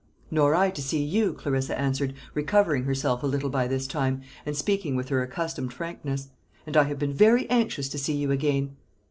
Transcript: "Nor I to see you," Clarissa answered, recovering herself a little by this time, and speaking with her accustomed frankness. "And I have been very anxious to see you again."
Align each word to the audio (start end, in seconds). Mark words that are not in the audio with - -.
"Nor 0.31 0.55
I 0.55 0.71
to 0.71 0.81
see 0.81 1.03
you," 1.03 1.33
Clarissa 1.33 1.79
answered, 1.79 2.15
recovering 2.33 2.85
herself 2.85 3.21
a 3.21 3.27
little 3.27 3.51
by 3.51 3.67
this 3.67 3.85
time, 3.85 4.23
and 4.47 4.57
speaking 4.57 4.95
with 4.95 5.09
her 5.09 5.21
accustomed 5.21 5.73
frankness. 5.73 6.29
"And 6.65 6.75
I 6.75 6.85
have 6.85 6.97
been 6.97 7.13
very 7.13 7.47
anxious 7.51 7.87
to 7.89 7.99
see 7.99 8.13
you 8.15 8.31
again." 8.31 8.77